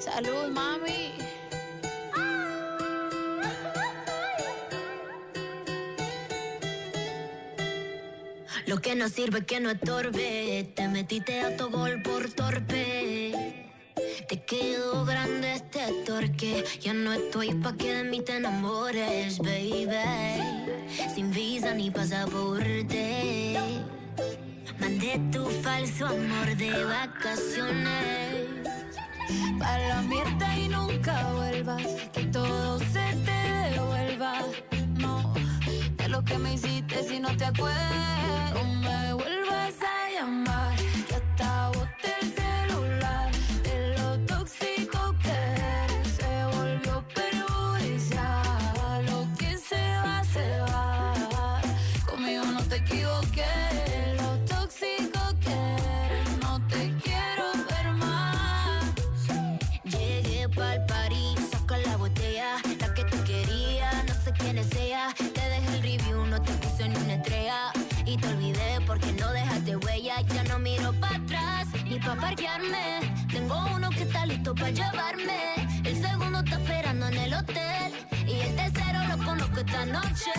Salud, 0.00 0.48
mami. 0.50 1.12
Lo 8.66 8.78
que 8.78 8.96
no 8.96 9.08
sirve 9.08 9.46
que 9.46 9.60
no 9.60 9.70
estorbe. 9.70 10.72
Te 10.74 10.88
metiste 10.88 11.40
a 11.40 11.56
tu 11.56 11.70
gol 11.70 12.02
por 12.02 12.28
torpe. 12.32 12.85
Ya 16.80 16.92
no 16.92 17.12
estoy 17.12 17.54
pa' 17.54 17.76
que 17.76 17.94
de 17.94 18.04
mí 18.04 18.20
te 18.20 18.36
enamores, 18.36 19.38
baby. 19.38 19.86
Sin 21.14 21.30
visa 21.30 21.74
ni 21.74 21.90
pasaporte. 21.90 23.56
Mandé 24.80 25.20
tu 25.32 25.46
falso 25.62 26.06
amor 26.06 26.56
de 26.56 26.84
vacaciones. 26.84 28.46
Para 29.58 29.88
la 29.88 30.02
mierda 30.02 30.58
y 30.58 30.68
nunca 30.68 31.32
vuelvas. 31.32 31.86
Que 32.12 32.24
todo 32.24 32.78
se 32.78 33.06
te 33.24 33.70
devuelva. 33.70 34.42
No, 34.98 35.34
de 35.96 36.08
lo 36.08 36.22
que 36.24 36.38
me 36.38 36.54
hiciste 36.54 37.02
si 37.08 37.18
no 37.20 37.36
te 37.36 37.44
acuerdas. 37.46 38.25
Pa'l 60.56 60.84
París, 60.86 61.38
saca 61.52 61.76
la 61.78 61.96
botella, 61.96 62.56
la 62.80 62.94
que 62.94 63.04
tú 63.04 63.16
querías, 63.24 63.94
no 64.08 64.14
sé 64.14 64.32
quién 64.32 64.58
es 64.58 64.72
ella. 64.74 65.14
Te 65.16 65.42
dejé 65.52 65.76
el 65.76 65.82
review, 65.82 66.26
no 66.26 66.40
te 66.40 66.52
puse 66.54 66.88
ni 66.88 66.96
una 66.96 67.14
estrella. 67.14 67.72
Y 68.04 68.16
te 68.16 68.28
olvidé 68.28 68.80
porque 68.86 69.12
no 69.12 69.30
dejaste 69.32 69.76
huella. 69.76 70.20
Ya 70.34 70.42
no 70.44 70.58
miro 70.58 70.92
para 70.94 71.16
atrás 71.16 71.66
ni 71.84 71.98
pa' 71.98 72.16
parquearme. 72.16 73.00
Tengo 73.30 73.56
uno 73.74 73.90
que 73.90 74.02
está 74.02 74.26
listo 74.26 74.54
para 74.54 74.70
llevarme. 74.70 75.40
El 75.84 76.00
segundo 76.00 76.38
está 76.40 76.56
esperando 76.56 77.08
en 77.08 77.18
el 77.18 77.34
hotel. 77.34 77.92
Y 78.26 78.40
el 78.40 78.56
tercero 78.56 78.98
lo 79.10 79.24
conozco 79.24 79.60
esta 79.60 79.84
noche. 79.86 80.32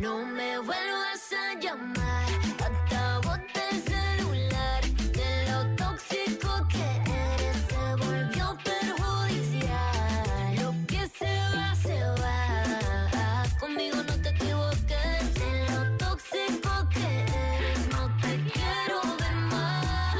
No 0.00 0.24
me 0.24 0.58
vuelvas 0.58 1.32
a 1.32 1.58
llamar. 1.58 2.28
Hasta 2.64 3.18
bote 3.18 3.60
el 3.72 3.82
celular. 3.82 4.82
De 5.12 5.30
lo 5.50 5.58
tóxico 5.74 6.50
que 6.68 6.86
eres 7.34 7.56
se 7.68 7.84
volvió 7.96 8.56
perjudicial. 8.62 10.56
Lo 10.62 10.72
que 10.86 11.08
se 11.18 11.34
va, 11.56 11.74
se 11.74 12.00
va. 12.22 13.44
Conmigo 13.58 13.96
no 13.96 14.14
te 14.22 14.28
equivoques. 14.28 15.34
De 15.34 15.66
lo 15.72 15.96
tóxico 15.96 16.88
que 16.94 17.06
eres, 17.56 17.88
no 17.90 18.02
te 18.22 18.32
quiero 18.52 18.98
ver 19.18 19.36
más. 19.50 20.16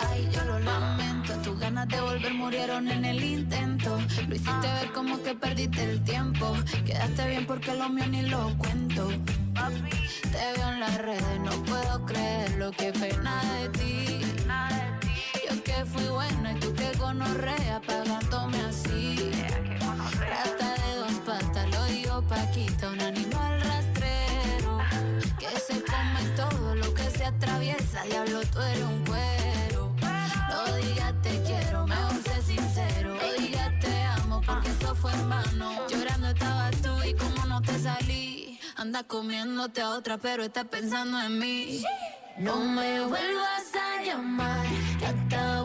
Ay, 0.00 0.28
yo 0.32 0.42
lo 0.44 0.58
lamento. 0.58 1.32
Tus 1.44 1.58
ganas 1.60 1.86
de 1.86 2.00
volver 2.00 2.34
murieron 2.34 2.88
en 2.88 3.04
el 3.04 3.22
intento. 3.22 3.67
Lo 3.84 4.34
hiciste 4.34 4.66
ver 4.66 4.92
como 4.92 5.22
que 5.22 5.34
perdiste 5.34 5.82
el 5.84 6.02
tiempo. 6.02 6.54
Quedaste 6.84 7.28
bien 7.28 7.46
porque 7.46 7.74
lo 7.74 7.88
mío 7.88 8.06
ni 8.08 8.22
lo 8.22 8.56
cuento. 8.58 9.08
Te 10.22 10.52
veo 10.56 10.68
en 10.72 10.80
las 10.80 10.98
redes, 10.98 11.40
no 11.44 11.50
puedo 11.64 12.04
creer 12.06 12.56
lo 12.58 12.70
que 12.72 12.92
pena 12.92 13.42
de 13.54 13.68
ti. 13.70 14.20
Yo 15.48 15.62
que 15.62 15.84
fui 15.84 16.08
buena 16.08 16.52
y 16.52 16.60
tú 16.60 16.74
que 16.74 16.92
gonorrea 16.98 17.80
pagándome 17.86 18.58
así. 18.62 19.30
Rata 20.18 20.74
de 20.82 20.96
dos 20.96 21.12
patas, 21.24 21.70
lo 21.70 21.84
digo 21.86 22.22
Paquita, 22.22 22.90
un 22.90 23.00
animal 23.00 23.60
rastrero. 23.62 24.78
Que 25.38 25.58
se 25.60 25.82
come 25.84 26.28
todo 26.36 26.74
lo 26.74 26.92
que 26.94 27.10
se 27.10 27.24
atraviesa, 27.24 28.02
diablo, 28.04 28.40
tú 28.52 28.60
eres 28.60 28.82
un 28.82 29.04
cuero. 29.04 29.27
Anda 38.78 39.02
comiéndote 39.02 39.80
a 39.80 39.90
otra, 39.90 40.18
pero 40.18 40.44
estás 40.44 40.66
pensando 40.66 41.20
en 41.20 41.36
mí. 41.36 41.82
No 42.38 42.58
me 42.62 43.00
vuelvas 43.00 43.72
a 43.74 44.04
llamar, 44.04 44.66
hasta 45.04 45.62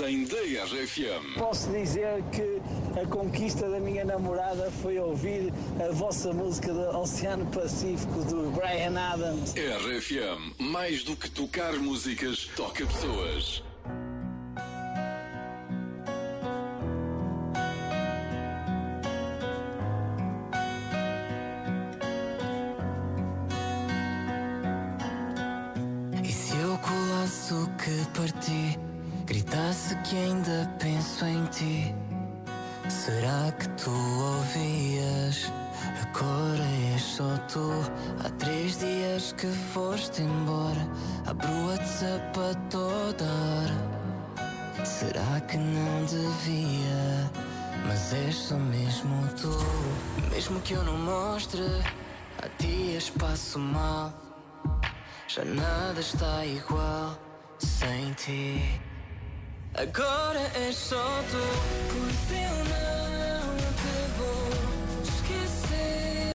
Da 0.00 0.06
RFM? 0.06 1.38
Posso 1.38 1.70
dizer 1.70 2.24
que 2.32 2.62
a 2.98 3.06
conquista 3.06 3.68
da 3.68 3.78
minha 3.78 4.02
namorada 4.02 4.70
foi 4.80 4.98
ouvir 4.98 5.52
a 5.78 5.92
vossa 5.92 6.32
música 6.32 6.72
do 6.72 6.98
Oceano 6.98 7.44
Pacífico 7.50 8.24
do 8.24 8.50
Brian 8.50 8.98
Adams. 8.98 9.52
RFM, 9.52 10.54
mais 10.58 11.04
do 11.04 11.14
que 11.14 11.30
tocar 11.30 11.74
músicas, 11.74 12.48
toca 12.56 12.86
pessoas. 12.86 13.62
Gritasse 29.70 29.94
que 29.96 30.16
ainda 30.16 30.68
penso 30.78 31.24
em 31.24 31.44
ti? 31.46 31.94
Será 32.88 33.52
que 33.52 33.68
tu 33.70 33.90
ouvias? 33.90 35.52
Agora 36.02 36.64
és 36.92 37.00
só 37.00 37.36
tu. 37.52 37.70
Há 38.24 38.28
três 38.30 38.78
dias 38.78 39.32
que 39.32 39.46
foste 39.72 40.22
embora. 40.22 40.86
Abro 41.26 41.48
o 41.48 41.68
WhatsApp 41.68 42.40
a 42.40 42.54
toda 42.68 43.24
hora. 43.24 44.84
Será 44.84 45.40
que 45.46 45.56
não 45.56 46.04
devia? 46.04 47.30
Mas 47.86 48.12
és 48.12 48.34
só 48.34 48.56
mesmo 48.56 49.28
tu. 49.40 49.56
Mesmo 50.30 50.60
que 50.62 50.74
eu 50.74 50.82
não 50.82 50.98
mostre, 50.98 51.62
há 52.42 52.48
dias 52.62 53.10
passo 53.10 53.58
mal. 53.58 54.12
Já 55.28 55.44
nada 55.44 56.00
está 56.00 56.44
igual 56.44 57.16
sem 57.58 58.12
ti. 58.14 58.89
Agora 59.74 60.40
és 60.68 60.76
só 60.76 61.22
tu. 61.30 61.38
Por 61.92 62.99